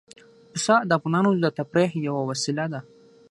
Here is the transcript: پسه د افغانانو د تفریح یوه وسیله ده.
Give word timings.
پسه 0.51 0.75
د 0.89 0.91
افغانانو 0.97 1.29
د 1.43 1.45
تفریح 1.57 1.91
یوه 2.07 2.21
وسیله 2.29 2.65
ده. 2.73 2.79